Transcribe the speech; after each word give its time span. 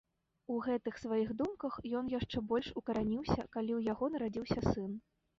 У 0.51 0.55
гэтых 0.67 0.95
сваіх 1.01 1.33
думках 1.41 1.75
ён 1.99 2.09
яшчэ 2.13 2.41
больш 2.51 2.69
укараніўся, 2.81 3.37
калі 3.57 3.71
ў 3.75 3.81
яго 3.91 4.09
нарадзіўся 4.15 4.59
сын. 4.77 4.97